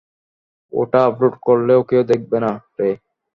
ওটা 0.73 0.99
আপলোড 1.09 1.33
করলেও 1.45 1.81
কেউ 1.89 2.01
দেখবে 2.11 2.37
না, 2.43 2.51
রে। 2.77 2.89